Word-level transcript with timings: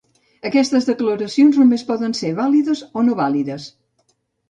Aquestes 0.49 0.87
declaracions 0.91 1.61
només 1.63 1.85
poden 1.91 2.19
ser 2.23 2.35
vàlides 2.43 2.85
o 3.03 3.07
no 3.11 3.23
vàlides. 3.25 3.73